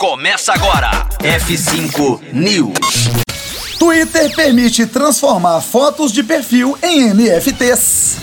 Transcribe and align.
Começa 0.00 0.54
agora. 0.54 1.06
F5 1.18 2.32
News. 2.32 3.10
Twitter 3.78 4.34
permite 4.34 4.86
transformar 4.86 5.60
fotos 5.60 6.10
de 6.10 6.22
perfil 6.22 6.74
em 6.82 7.12
NFTs. 7.12 8.16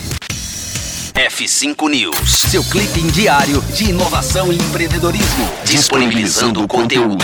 F5 1.13 1.87
News, 1.87 2.31
seu 2.49 2.63
clipe 2.63 2.99
diário 3.11 3.61
de 3.75 3.91
inovação 3.91 4.51
e 4.51 4.55
empreendedorismo, 4.55 5.47
disponibilizando 5.65 6.63
o 6.63 6.67
conteúdo. 6.67 7.24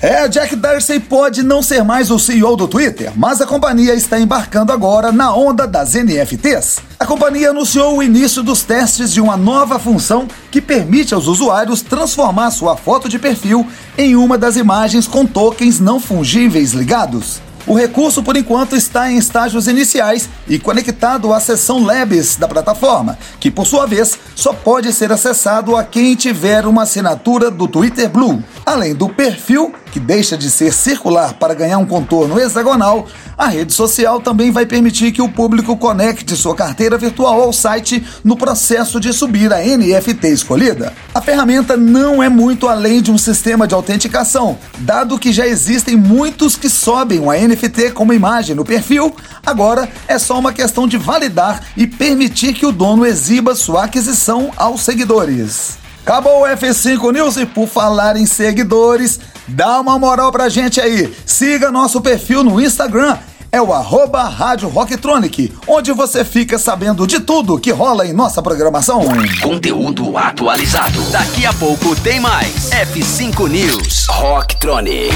É, 0.00 0.28
Jack 0.28 0.54
Dorsey 0.54 1.00
pode 1.00 1.42
não 1.42 1.60
ser 1.60 1.82
mais 1.82 2.08
o 2.08 2.20
CEO 2.20 2.54
do 2.54 2.68
Twitter, 2.68 3.10
mas 3.16 3.40
a 3.40 3.46
companhia 3.46 3.94
está 3.94 4.16
embarcando 4.20 4.70
agora 4.70 5.10
na 5.10 5.34
onda 5.34 5.66
das 5.66 5.94
NFTs. 5.94 6.78
A 7.00 7.04
companhia 7.04 7.50
anunciou 7.50 7.96
o 7.96 8.02
início 8.02 8.40
dos 8.40 8.62
testes 8.62 9.12
de 9.12 9.20
uma 9.20 9.36
nova 9.36 9.76
função 9.76 10.28
que 10.52 10.60
permite 10.60 11.14
aos 11.14 11.26
usuários 11.26 11.82
transformar 11.82 12.52
sua 12.52 12.76
foto 12.76 13.08
de 13.08 13.18
perfil 13.18 13.66
em 13.96 14.14
uma 14.14 14.38
das 14.38 14.54
imagens 14.54 15.08
com 15.08 15.26
tokens 15.26 15.80
não 15.80 15.98
fungíveis 15.98 16.74
ligados. 16.74 17.40
O 17.68 17.74
recurso, 17.74 18.22
por 18.22 18.34
enquanto, 18.34 18.74
está 18.74 19.12
em 19.12 19.18
estágios 19.18 19.68
iniciais 19.68 20.26
e 20.48 20.58
conectado 20.58 21.34
à 21.34 21.38
seção 21.38 21.84
Labs 21.84 22.34
da 22.36 22.48
plataforma, 22.48 23.18
que, 23.38 23.50
por 23.50 23.66
sua 23.66 23.86
vez, 23.86 24.18
só 24.34 24.54
pode 24.54 24.90
ser 24.90 25.12
acessado 25.12 25.76
a 25.76 25.84
quem 25.84 26.14
tiver 26.14 26.64
uma 26.64 26.84
assinatura 26.84 27.50
do 27.50 27.68
Twitter 27.68 28.08
Blue. 28.08 28.42
Além 28.64 28.94
do 28.94 29.10
perfil, 29.10 29.74
que 29.90 30.00
deixa 30.00 30.36
de 30.36 30.50
ser 30.50 30.72
circular 30.72 31.34
para 31.34 31.54
ganhar 31.54 31.78
um 31.78 31.86
contorno 31.86 32.38
hexagonal, 32.38 33.06
a 33.36 33.46
rede 33.46 33.72
social 33.72 34.20
também 34.20 34.50
vai 34.50 34.66
permitir 34.66 35.12
que 35.12 35.22
o 35.22 35.28
público 35.28 35.76
conecte 35.76 36.36
sua 36.36 36.54
carteira 36.54 36.98
virtual 36.98 37.40
ao 37.40 37.52
site 37.52 38.04
no 38.24 38.36
processo 38.36 38.98
de 38.98 39.12
subir 39.12 39.52
a 39.52 39.58
NFT 39.58 40.28
escolhida. 40.28 40.92
A 41.14 41.20
ferramenta 41.20 41.76
não 41.76 42.22
é 42.22 42.28
muito 42.28 42.68
além 42.68 43.00
de 43.00 43.10
um 43.10 43.18
sistema 43.18 43.66
de 43.66 43.74
autenticação, 43.74 44.58
dado 44.78 45.18
que 45.18 45.32
já 45.32 45.46
existem 45.46 45.96
muitos 45.96 46.56
que 46.56 46.68
sobem 46.68 47.20
uma 47.20 47.36
NFT 47.36 47.92
como 47.92 48.12
imagem 48.12 48.54
no 48.54 48.64
perfil, 48.64 49.14
agora 49.44 49.88
é 50.06 50.18
só 50.18 50.38
uma 50.38 50.52
questão 50.52 50.86
de 50.86 50.96
validar 50.96 51.62
e 51.76 51.86
permitir 51.86 52.54
que 52.54 52.66
o 52.66 52.72
dono 52.72 53.06
exiba 53.06 53.54
sua 53.54 53.84
aquisição 53.84 54.50
aos 54.56 54.82
seguidores. 54.82 55.78
Acabou 56.08 56.40
o 56.40 56.46
F5 56.46 57.12
News 57.12 57.36
e 57.36 57.44
por 57.44 57.68
falar 57.68 58.16
em 58.16 58.24
seguidores, 58.24 59.20
dá 59.46 59.78
uma 59.78 59.98
moral 59.98 60.32
pra 60.32 60.48
gente 60.48 60.80
aí. 60.80 61.14
Siga 61.26 61.70
nosso 61.70 62.00
perfil 62.00 62.42
no 62.42 62.58
Instagram, 62.58 63.18
é 63.52 63.60
o 63.60 63.74
arroba 63.74 64.22
Rádio 64.22 64.70
Rocktronic, 64.70 65.52
onde 65.66 65.92
você 65.92 66.24
fica 66.24 66.58
sabendo 66.58 67.06
de 67.06 67.20
tudo 67.20 67.60
que 67.60 67.70
rola 67.70 68.06
em 68.06 68.14
nossa 68.14 68.40
programação. 68.40 69.02
Conteúdo 69.42 70.16
atualizado. 70.16 70.98
Daqui 71.10 71.44
a 71.44 71.52
pouco 71.52 71.94
tem 71.96 72.18
mais. 72.18 72.70
F5 72.70 73.46
News. 73.46 74.06
Rocktronic. 74.08 75.14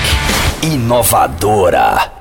Inovadora. 0.63 2.12